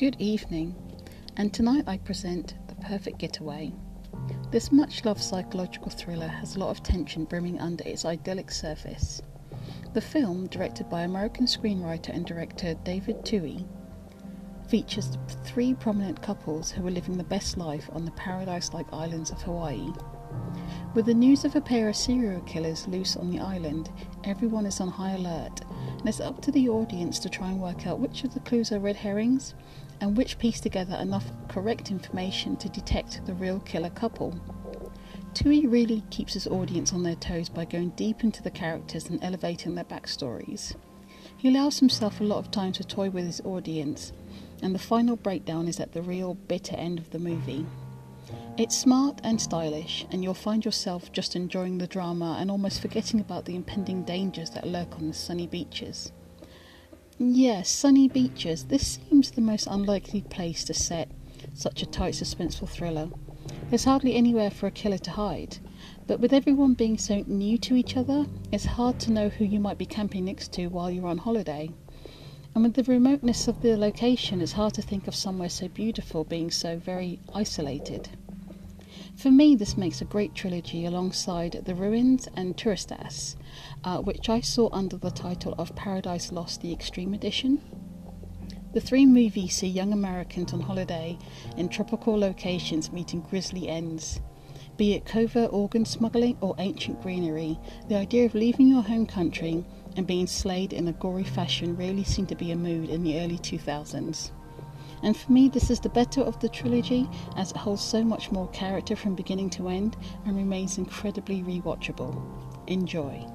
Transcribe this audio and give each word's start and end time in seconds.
Good 0.00 0.16
evening, 0.18 0.74
and 1.36 1.52
tonight 1.52 1.84
I 1.86 1.98
present 1.98 2.54
The 2.68 2.74
Perfect 2.76 3.18
Getaway. 3.18 3.74
This 4.50 4.72
much 4.72 5.04
loved 5.04 5.20
psychological 5.22 5.90
thriller 5.90 6.26
has 6.26 6.56
a 6.56 6.58
lot 6.58 6.70
of 6.70 6.82
tension 6.82 7.26
brimming 7.26 7.60
under 7.60 7.84
its 7.84 8.06
idyllic 8.06 8.50
surface. 8.50 9.20
The 9.92 10.00
film, 10.00 10.46
directed 10.46 10.88
by 10.88 11.02
American 11.02 11.44
screenwriter 11.44 12.14
and 12.14 12.24
director 12.24 12.72
David 12.82 13.26
Twohy, 13.26 13.66
features 14.70 15.18
three 15.44 15.74
prominent 15.74 16.22
couples 16.22 16.70
who 16.70 16.86
are 16.86 16.90
living 16.90 17.18
the 17.18 17.24
best 17.24 17.58
life 17.58 17.90
on 17.92 18.06
the 18.06 18.10
paradise 18.12 18.72
like 18.72 18.90
islands 18.94 19.30
of 19.30 19.42
Hawaii. 19.42 19.92
With 20.94 21.04
the 21.04 21.12
news 21.12 21.44
of 21.44 21.56
a 21.56 21.60
pair 21.60 21.90
of 21.90 21.96
serial 21.96 22.40
killers 22.40 22.88
loose 22.88 23.18
on 23.18 23.30
the 23.30 23.40
island, 23.40 23.90
everyone 24.24 24.64
is 24.64 24.80
on 24.80 24.88
high 24.88 25.12
alert, 25.12 25.60
and 26.00 26.08
it's 26.08 26.20
up 26.20 26.40
to 26.42 26.50
the 26.50 26.68
audience 26.68 27.18
to 27.20 27.28
try 27.28 27.48
and 27.48 27.60
work 27.60 27.86
out 27.86 28.00
which 28.00 28.24
of 28.24 28.34
the 28.34 28.40
clues 28.40 28.72
are 28.72 28.80
red 28.80 28.96
herrings 28.96 29.54
and 30.00 30.16
which 30.16 30.38
piece 30.38 30.60
together 30.60 30.96
enough 30.96 31.26
correct 31.48 31.90
information 31.90 32.56
to 32.56 32.68
detect 32.70 33.24
the 33.26 33.34
real 33.34 33.60
killer 33.60 33.90
couple. 33.90 34.34
Twohy 35.34 35.70
really 35.70 36.02
keeps 36.10 36.34
his 36.34 36.46
audience 36.46 36.92
on 36.92 37.02
their 37.02 37.14
toes 37.14 37.48
by 37.48 37.64
going 37.64 37.90
deep 37.90 38.24
into 38.24 38.42
the 38.42 38.50
characters 38.50 39.08
and 39.08 39.22
elevating 39.22 39.74
their 39.74 39.84
backstories. 39.84 40.74
He 41.36 41.48
allows 41.48 41.78
himself 41.78 42.20
a 42.20 42.24
lot 42.24 42.38
of 42.38 42.50
time 42.50 42.72
to 42.72 42.84
toy 42.84 43.10
with 43.10 43.26
his 43.26 43.40
audience, 43.42 44.12
and 44.62 44.74
the 44.74 44.78
final 44.78 45.16
breakdown 45.16 45.68
is 45.68 45.80
at 45.80 45.92
the 45.92 46.02
real 46.02 46.34
bitter 46.34 46.76
end 46.76 46.98
of 46.98 47.10
the 47.10 47.18
movie. 47.18 47.66
It's 48.56 48.76
smart 48.76 49.20
and 49.24 49.40
stylish, 49.40 50.06
and 50.10 50.22
you'll 50.22 50.34
find 50.34 50.64
yourself 50.64 51.10
just 51.12 51.34
enjoying 51.34 51.78
the 51.78 51.86
drama 51.86 52.36
and 52.38 52.50
almost 52.50 52.82
forgetting 52.82 53.20
about 53.20 53.44
the 53.44 53.56
impending 53.56 54.02
dangers 54.02 54.50
that 54.50 54.68
lurk 54.68 54.96
on 54.96 55.08
the 55.08 55.14
sunny 55.14 55.46
beaches. 55.46 56.12
Yes, 57.18 57.68
sunny 57.68 58.08
beaches. 58.08 58.64
This 58.64 58.98
seems 58.98 59.30
the 59.30 59.40
most 59.40 59.66
unlikely 59.66 60.22
place 60.22 60.64
to 60.64 60.74
set 60.74 61.10
such 61.54 61.82
a 61.82 61.86
tight, 61.86 62.14
suspenseful 62.14 62.68
thriller. 62.68 63.10
There's 63.68 63.84
hardly 63.84 64.14
anywhere 64.14 64.50
for 64.50 64.66
a 64.66 64.70
killer 64.70 64.98
to 64.98 65.10
hide, 65.10 65.58
but 66.06 66.20
with 66.20 66.32
everyone 66.32 66.74
being 66.74 66.98
so 66.98 67.24
new 67.26 67.56
to 67.58 67.76
each 67.76 67.96
other, 67.96 68.26
it's 68.52 68.64
hard 68.64 68.98
to 69.00 69.12
know 69.12 69.28
who 69.28 69.44
you 69.44 69.60
might 69.60 69.78
be 69.78 69.86
camping 69.86 70.24
next 70.24 70.52
to 70.54 70.66
while 70.68 70.90
you're 70.90 71.06
on 71.06 71.18
holiday. 71.18 71.70
And 72.54 72.64
with 72.64 72.74
the 72.74 72.82
remoteness 72.82 73.46
of 73.48 73.62
the 73.62 73.76
location, 73.76 74.40
it's 74.40 74.52
hard 74.52 74.74
to 74.74 74.82
think 74.82 75.06
of 75.06 75.14
somewhere 75.14 75.48
so 75.48 75.68
beautiful 75.68 76.24
being 76.24 76.50
so 76.50 76.76
very 76.76 77.20
isolated. 77.32 78.08
For 79.16 79.30
me, 79.30 79.54
this 79.54 79.76
makes 79.76 80.00
a 80.00 80.06
great 80.06 80.34
trilogy 80.34 80.84
alongside 80.84 81.62
The 81.64 81.74
Ruins 81.74 82.26
and 82.34 82.56
Turistas, 82.56 83.36
uh, 83.84 83.98
which 83.98 84.28
I 84.28 84.40
saw 84.40 84.68
under 84.72 84.96
the 84.96 85.10
title 85.10 85.54
of 85.58 85.76
Paradise 85.76 86.32
Lost 86.32 86.60
The 86.60 86.72
Extreme 86.72 87.14
Edition. 87.14 87.60
The 88.72 88.80
three 88.80 89.04
movies 89.04 89.56
see 89.56 89.66
young 89.66 89.92
Americans 89.92 90.52
on 90.52 90.60
holiday 90.60 91.18
in 91.56 91.68
tropical 91.68 92.18
locations 92.18 92.92
meeting 92.92 93.20
grisly 93.20 93.68
ends. 93.68 94.20
Be 94.76 94.94
it 94.94 95.04
covert 95.04 95.52
organ 95.52 95.84
smuggling 95.84 96.38
or 96.40 96.54
ancient 96.58 97.02
greenery, 97.02 97.58
the 97.88 97.96
idea 97.96 98.24
of 98.24 98.34
leaving 98.34 98.68
your 98.68 98.82
home 98.82 99.06
country 99.06 99.64
and 99.96 100.06
being 100.06 100.26
slayed 100.26 100.72
in 100.72 100.88
a 100.88 100.92
gory 100.92 101.24
fashion 101.24 101.76
really 101.76 102.04
seemed 102.04 102.28
to 102.28 102.34
be 102.34 102.50
a 102.50 102.56
mood 102.56 102.90
in 102.90 103.02
the 103.02 103.20
early 103.20 103.38
2000s. 103.38 104.30
And 105.02 105.16
for 105.16 105.32
me, 105.32 105.48
this 105.48 105.70
is 105.70 105.80
the 105.80 105.88
better 105.88 106.20
of 106.20 106.38
the 106.40 106.48
trilogy 106.48 107.08
as 107.36 107.50
it 107.50 107.56
holds 107.56 107.82
so 107.82 108.04
much 108.04 108.30
more 108.30 108.48
character 108.48 108.94
from 108.94 109.14
beginning 109.14 109.50
to 109.50 109.68
end 109.68 109.96
and 110.26 110.36
remains 110.36 110.78
incredibly 110.78 111.42
rewatchable. 111.42 112.22
Enjoy. 112.66 113.26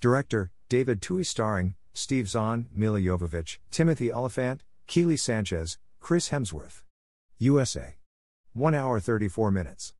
Director, 0.00 0.52
David 0.68 1.00
Twohy 1.00 1.26
starring, 1.26 1.74
Steve 1.96 2.28
Zahn, 2.28 2.66
Milla 2.74 3.00
Jovovich, 3.00 3.56
Timothy 3.70 4.12
Olyphant, 4.12 4.62
Kiele 4.86 5.18
Sanchez, 5.18 5.78
Chris 5.98 6.28
Hemsworth. 6.28 6.82
USA. 7.38 7.96
1 8.52 8.74
hour 8.74 9.00
34 9.00 9.50
minutes. 9.50 9.94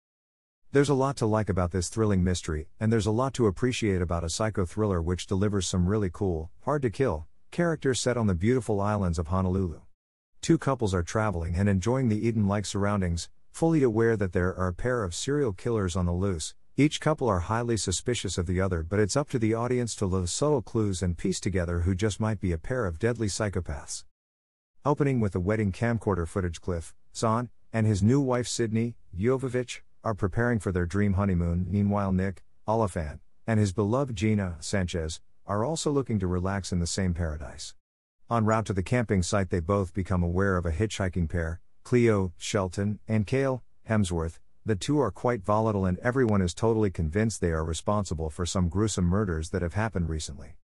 There's 0.73 0.91
a 0.91 0.95
lot 0.95 1.17
to 1.17 1.27
like 1.27 1.49
about 1.49 1.71
this 1.71 1.89
thrilling 1.89 2.23
mystery, 2.23 2.69
and 2.79 2.93
there's 2.93 3.07
a 3.07 3.11
lot 3.11 3.33
to 3.35 3.47
appreciate 3.47 4.03
about 4.03 4.25
a 4.25 4.29
psycho 4.29 4.67
thriller 4.67 5.01
which 5.01 5.27
delivers 5.27 5.67
some 5.67 5.89
really 5.89 6.11
cool, 6.13 6.51
hard 6.67 6.83
to 6.83 6.91
kill, 6.91 7.29
characters 7.51 7.99
set 7.99 8.19
on 8.19 8.27
the 8.27 8.35
beautiful 8.35 8.79
islands 8.79 9.19
of 9.19 9.29
Honolulu. 9.29 9.81
Two 10.43 10.59
couples 10.59 10.93
are 10.93 11.03
traveling 11.03 11.55
and 11.55 11.67
enjoying 11.67 12.11
the 12.11 12.29
Eden 12.29 12.47
like 12.47 12.67
surroundings, 12.67 13.31
fully 13.53 13.83
aware 13.83 14.19
that 14.19 14.35
there 14.35 14.55
are 14.55 14.69
a 14.69 14.75
pair 14.75 15.03
of 15.03 15.15
serial 15.15 15.55
killers 15.55 15.97
on 15.97 16.05
the 16.05 16.13
loose, 16.13 16.55
each 16.79 17.01
couple 17.01 17.27
are 17.27 17.41
highly 17.41 17.79
suspicious 17.79 18.37
of 18.37 18.45
the 18.45 18.61
other, 18.61 18.83
but 18.83 18.99
it's 18.99 19.17
up 19.17 19.31
to 19.31 19.39
the 19.39 19.55
audience 19.55 19.95
to 19.95 20.05
look 20.05 20.29
subtle 20.29 20.61
clues 20.61 21.01
and 21.01 21.17
piece 21.17 21.41
together 21.41 21.81
who 21.81 21.95
just 21.95 22.21
might 22.21 22.39
be 22.39 22.53
a 22.53 22.59
pair 22.59 22.85
of 22.85 22.99
deadly 22.99 23.29
psychopaths. 23.29 24.05
Opening 24.85 25.19
with 25.19 25.33
the 25.33 25.41
wedding 25.41 25.73
camcorder 25.73 26.29
footage, 26.29 26.61
Cliff, 26.61 26.95
Zahn, 27.15 27.49
and 27.73 27.87
his 27.87 28.03
new 28.03 28.21
wife 28.21 28.47
Cydney, 28.47 28.95
Jovovich, 29.19 29.81
are 30.05 30.15
preparing 30.15 30.59
for 30.59 30.71
their 30.71 30.85
dream 30.85 31.15
honeymoon. 31.15 31.67
Meanwhile, 31.67 32.13
Nick, 32.13 32.43
Olyphant, 32.69 33.21
and 33.47 33.59
his 33.59 33.73
beloved 33.73 34.15
Gina, 34.15 34.57
Sanchez, 34.61 35.21
are 35.47 35.65
also 35.65 35.91
looking 35.91 36.19
to 36.19 36.27
relax 36.27 36.73
in 36.73 36.79
the 36.79 36.87
same 36.87 37.15
paradise. 37.15 37.75
En 38.31 38.45
route 38.45 38.67
to 38.67 38.75
the 38.75 38.83
camping 38.83 39.23
site, 39.23 39.49
they 39.49 39.61
both 39.61 39.95
become 39.95 40.23
aware 40.23 40.59
of 40.59 40.67
a 40.67 40.73
hitchhiking 40.73 41.31
pair, 41.31 41.61
Cleo, 41.85 42.35
Shelton, 42.37 42.99
and 43.09 43.27
Kale, 43.27 43.63
Hemsworth, 43.89 44.41
the 44.67 44.75
two 44.75 44.99
are 44.99 45.13
quite 45.13 45.45
volatile 45.45 45.87
and 45.87 45.97
everyone 46.01 46.43
is 46.43 46.53
totally 46.53 46.91
convinced 46.91 47.41
they 47.41 47.53
are 47.53 47.65
responsible 47.65 48.29
for 48.29 48.45
some 48.45 48.69
gruesome 48.69 49.05
murders 49.05 49.51
that 49.51 49.63
have 49.63 49.75
happened 49.75 50.09
recently. 50.09 50.57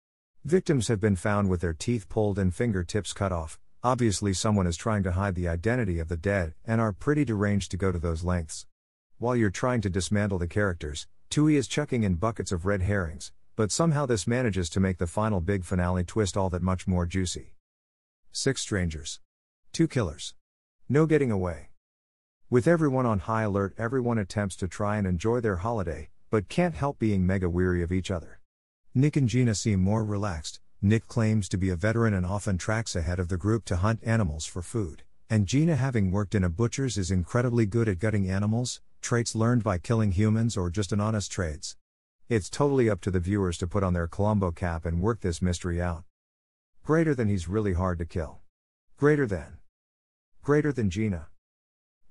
Victims 0.42 0.88
have 0.88 1.00
been 1.00 1.16
found 1.16 1.50
with 1.50 1.60
their 1.60 1.74
teeth 1.74 2.08
pulled 2.08 2.38
and 2.38 2.54
fingertips 2.54 3.12
cut 3.12 3.30
off. 3.30 3.60
Obviously, 3.84 4.32
someone 4.32 4.66
is 4.66 4.78
trying 4.78 5.02
to 5.02 5.12
hide 5.12 5.34
the 5.34 5.48
identity 5.48 5.98
of 5.98 6.08
the 6.08 6.16
dead 6.16 6.54
and 6.64 6.80
are 6.80 6.94
pretty 6.94 7.26
deranged 7.26 7.70
to 7.72 7.76
go 7.76 7.92
to 7.92 7.98
those 7.98 8.24
lengths. 8.24 8.64
While 9.18 9.36
you're 9.36 9.50
trying 9.50 9.82
to 9.82 9.90
dismantle 9.90 10.38
the 10.38 10.48
characters, 10.48 11.06
Twohy 11.28 11.56
is 11.56 11.68
chucking 11.68 12.02
in 12.02 12.14
buckets 12.14 12.52
of 12.52 12.64
red 12.64 12.80
herrings, 12.80 13.32
but 13.54 13.70
somehow 13.70 14.06
this 14.06 14.26
manages 14.26 14.70
to 14.70 14.80
make 14.80 14.96
the 14.96 15.06
final 15.06 15.42
big 15.42 15.62
finale 15.62 16.04
twist 16.04 16.38
all 16.38 16.48
that 16.48 16.62
much 16.62 16.86
more 16.86 17.04
juicy. 17.04 17.52
Six 18.32 18.62
strangers. 18.62 19.20
Two 19.74 19.86
killers. 19.86 20.34
No 20.88 21.04
getting 21.04 21.30
away. 21.30 21.69
With 22.52 22.66
everyone 22.66 23.06
on 23.06 23.20
high 23.20 23.44
alert, 23.44 23.74
everyone 23.78 24.18
attempts 24.18 24.56
to 24.56 24.66
try 24.66 24.96
and 24.96 25.06
enjoy 25.06 25.38
their 25.38 25.58
holiday, 25.58 26.08
but 26.30 26.48
can't 26.48 26.74
help 26.74 26.98
being 26.98 27.24
mega 27.24 27.48
weary 27.48 27.80
of 27.80 27.92
each 27.92 28.10
other. 28.10 28.40
Nick 28.92 29.14
and 29.14 29.28
Gina 29.28 29.54
seem 29.54 29.78
more 29.78 30.04
relaxed. 30.04 30.58
Nick 30.82 31.06
claims 31.06 31.48
to 31.50 31.56
be 31.56 31.68
a 31.68 31.76
veteran 31.76 32.12
and 32.12 32.26
often 32.26 32.58
tracks 32.58 32.96
ahead 32.96 33.20
of 33.20 33.28
the 33.28 33.36
group 33.36 33.64
to 33.66 33.76
hunt 33.76 34.00
animals 34.02 34.46
for 34.46 34.62
food, 34.62 35.04
and 35.28 35.46
Gina, 35.46 35.76
having 35.76 36.10
worked 36.10 36.34
in 36.34 36.42
a 36.42 36.48
butcher's, 36.48 36.98
is 36.98 37.12
incredibly 37.12 37.66
good 37.66 37.88
at 37.88 38.00
gutting 38.00 38.28
animals, 38.28 38.80
traits 39.00 39.36
learned 39.36 39.62
by 39.62 39.78
killing 39.78 40.10
humans 40.10 40.56
or 40.56 40.70
just 40.70 40.90
an 40.90 40.98
honest 40.98 41.30
trades. 41.30 41.76
It's 42.28 42.50
totally 42.50 42.90
up 42.90 43.00
to 43.02 43.12
the 43.12 43.20
viewers 43.20 43.58
to 43.58 43.68
put 43.68 43.84
on 43.84 43.92
their 43.92 44.08
Columbo 44.08 44.50
cap 44.50 44.84
and 44.84 45.00
work 45.00 45.20
this 45.20 45.40
mystery 45.40 45.80
out. 45.80 46.02
Greater 46.82 47.14
than 47.14 47.28
he's 47.28 47.46
really 47.46 47.74
hard 47.74 47.98
to 47.98 48.04
kill. 48.04 48.40
Greater 48.96 49.24
than. 49.24 49.58
Greater 50.42 50.72
than 50.72 50.90
Gina. 50.90 51.28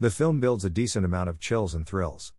The 0.01 0.09
film 0.09 0.39
builds 0.39 0.63
a 0.63 0.69
decent 0.69 1.03
amount 1.03 1.27
of 1.27 1.41
chills 1.41 1.75
and 1.75 1.85
thrills. 1.85 2.31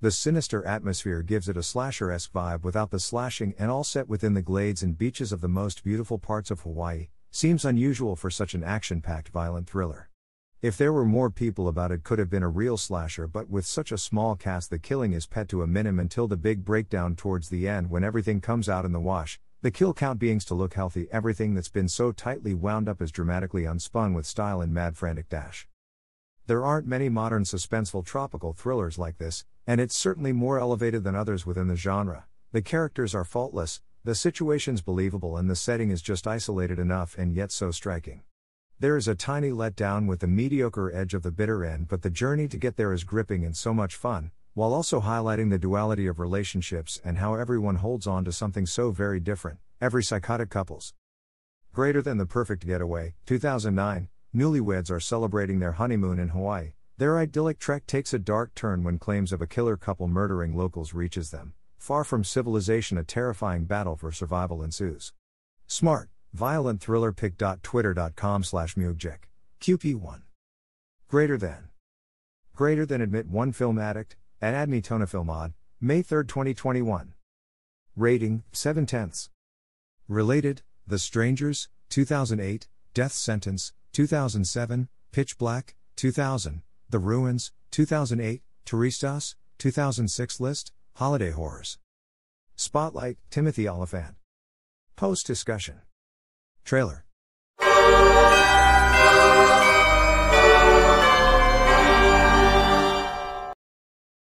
The 0.00 0.10
sinister 0.10 0.66
atmosphere 0.66 1.22
gives 1.22 1.48
it 1.48 1.56
a 1.56 1.62
slasher 1.62 2.10
esque 2.10 2.32
vibe 2.32 2.64
without 2.64 2.90
the 2.90 2.98
slashing 2.98 3.54
and 3.56 3.70
all 3.70 3.84
set 3.84 4.08
within 4.08 4.34
the 4.34 4.42
glades 4.42 4.82
and 4.82 4.98
beaches 4.98 5.30
of 5.30 5.40
the 5.40 5.46
most 5.46 5.84
beautiful 5.84 6.18
parts 6.18 6.50
of 6.50 6.62
Hawaii, 6.62 7.10
seems 7.30 7.64
unusual 7.64 8.16
for 8.16 8.30
such 8.30 8.52
an 8.54 8.64
action 8.64 9.00
packed 9.00 9.28
violent 9.28 9.68
thriller. 9.68 10.10
If 10.60 10.76
there 10.76 10.92
were 10.92 11.04
more 11.04 11.30
people 11.30 11.68
about 11.68 11.92
it 11.92 12.02
could 12.02 12.18
have 12.18 12.30
been 12.30 12.42
a 12.42 12.48
real 12.48 12.76
slasher 12.76 13.28
but 13.28 13.48
with 13.48 13.64
such 13.64 13.92
a 13.92 13.96
small 13.96 14.34
cast 14.34 14.70
the 14.70 14.78
killing 14.80 15.12
is 15.12 15.28
pet 15.28 15.48
to 15.50 15.62
a 15.62 15.68
minimum 15.68 16.00
until 16.00 16.26
the 16.26 16.36
big 16.36 16.64
breakdown 16.64 17.14
towards 17.14 17.48
the 17.48 17.68
end 17.68 17.90
when 17.90 18.02
everything 18.02 18.40
comes 18.40 18.68
out 18.68 18.84
in 18.84 18.90
the 18.90 18.98
wash, 18.98 19.38
the 19.62 19.70
kill 19.70 19.94
count 19.94 20.18
beings 20.18 20.44
to 20.46 20.54
look 20.54 20.74
healthy 20.74 21.06
everything 21.12 21.54
that's 21.54 21.68
been 21.68 21.88
so 21.88 22.10
tightly 22.10 22.54
wound 22.54 22.88
up 22.88 23.00
is 23.00 23.12
dramatically 23.12 23.62
unspun 23.62 24.16
with 24.16 24.26
style 24.26 24.60
and 24.60 24.74
mad 24.74 24.96
frantic 24.96 25.28
dash. 25.28 25.68
There 26.46 26.62
aren't 26.62 26.86
many 26.86 27.08
modern 27.08 27.44
suspenseful 27.44 28.04
tropical 28.04 28.52
thrillers 28.52 28.98
like 28.98 29.16
this, 29.16 29.46
and 29.66 29.80
it's 29.80 29.96
certainly 29.96 30.30
more 30.30 30.58
elevated 30.58 31.02
than 31.02 31.14
others 31.14 31.46
within 31.46 31.68
the 31.68 31.76
genre. 31.76 32.26
The 32.52 32.60
characters 32.60 33.14
are 33.14 33.24
faultless, 33.24 33.80
the 34.04 34.14
situation's 34.14 34.82
believable, 34.82 35.38
and 35.38 35.48
the 35.48 35.56
setting 35.56 35.90
is 35.90 36.02
just 36.02 36.26
isolated 36.26 36.78
enough 36.78 37.16
and 37.16 37.32
yet 37.32 37.50
so 37.50 37.70
striking. 37.70 38.24
There 38.78 38.98
is 38.98 39.08
a 39.08 39.14
tiny 39.14 39.52
letdown 39.52 40.06
with 40.06 40.20
the 40.20 40.26
mediocre 40.26 40.94
edge 40.94 41.14
of 41.14 41.22
the 41.22 41.30
bitter 41.30 41.64
end, 41.64 41.88
but 41.88 42.02
the 42.02 42.10
journey 42.10 42.46
to 42.48 42.58
get 42.58 42.76
there 42.76 42.92
is 42.92 43.04
gripping 43.04 43.42
and 43.42 43.56
so 43.56 43.72
much 43.72 43.96
fun, 43.96 44.30
while 44.52 44.74
also 44.74 45.00
highlighting 45.00 45.48
the 45.48 45.58
duality 45.58 46.06
of 46.06 46.20
relationships 46.20 47.00
and 47.02 47.16
how 47.16 47.36
everyone 47.36 47.76
holds 47.76 48.06
on 48.06 48.22
to 48.26 48.32
something 48.32 48.66
so 48.66 48.90
very 48.90 49.18
different, 49.18 49.60
every 49.80 50.04
psychotic 50.04 50.50
couples. 50.50 50.92
Greater 51.72 52.02
than 52.02 52.18
the 52.18 52.26
Perfect 52.26 52.66
Getaway, 52.66 53.14
2009, 53.24 54.08
Newlyweds 54.34 54.90
are 54.90 54.98
celebrating 54.98 55.60
their 55.60 55.72
honeymoon 55.72 56.18
in 56.18 56.30
Hawaii. 56.30 56.72
Their 56.98 57.18
idyllic 57.18 57.60
trek 57.60 57.86
takes 57.86 58.12
a 58.12 58.18
dark 58.18 58.52
turn 58.56 58.82
when 58.82 58.98
claims 58.98 59.32
of 59.32 59.40
a 59.40 59.46
killer 59.46 59.76
couple 59.76 60.08
murdering 60.08 60.56
locals 60.56 60.92
reaches 60.92 61.30
them. 61.30 61.54
Far 61.78 62.02
from 62.02 62.24
civilization, 62.24 62.98
a 62.98 63.04
terrifying 63.04 63.64
battle 63.64 63.94
for 63.94 64.10
survival 64.10 64.60
ensues. 64.60 65.12
Smart, 65.68 66.10
violent 66.32 66.80
thriller 66.80 67.12
pic.twitter.com 67.12 68.42
slash 68.42 68.74
mugjik. 68.74 69.28
QP1. 69.60 70.22
Greater 71.08 71.38
than. 71.38 71.68
Greater 72.56 72.84
than 72.84 73.00
admit 73.00 73.28
one 73.28 73.52
film 73.52 73.78
addict, 73.78 74.16
add 74.42 74.68
me 74.68 74.82
Tonafilmod, 74.82 75.52
May 75.80 76.02
3, 76.02 76.24
2021. 76.26 77.14
Rating, 77.94 78.42
7 78.50 78.84
tenths. 78.86 79.30
Related, 80.08 80.62
The 80.88 80.98
Strangers, 80.98 81.68
2008, 81.90 82.66
Death 82.94 83.12
Sentence, 83.12 83.72
2007, 83.94 84.88
Pitch 85.12 85.38
Black, 85.38 85.76
2000, 85.96 86.62
The 86.90 86.98
Ruins, 86.98 87.52
2008, 87.70 88.42
Turistas, 88.66 89.36
2006 89.58 90.40
List, 90.40 90.72
Holiday 90.96 91.30
Horrors. 91.30 91.78
Spotlight, 92.56 93.18
Timothy 93.30 93.68
Olyphant. 93.68 94.16
Post 94.96 95.26
discussion. 95.28 95.76
Trailer. 96.64 97.04